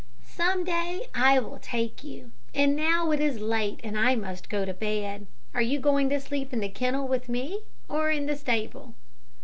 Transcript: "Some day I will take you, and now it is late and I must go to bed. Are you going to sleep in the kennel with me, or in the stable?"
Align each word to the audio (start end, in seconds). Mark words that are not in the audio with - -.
"Some 0.33 0.63
day 0.63 1.05
I 1.13 1.37
will 1.37 1.59
take 1.59 2.03
you, 2.03 2.31
and 2.55 2.75
now 2.75 3.11
it 3.11 3.19
is 3.19 3.37
late 3.39 3.79
and 3.83 3.95
I 3.99 4.15
must 4.15 4.49
go 4.49 4.65
to 4.65 4.73
bed. 4.73 5.27
Are 5.53 5.61
you 5.61 5.79
going 5.79 6.09
to 6.09 6.19
sleep 6.19 6.51
in 6.51 6.59
the 6.59 6.69
kennel 6.69 7.07
with 7.07 7.29
me, 7.29 7.61
or 7.87 8.09
in 8.09 8.25
the 8.25 8.35
stable?" 8.35 8.95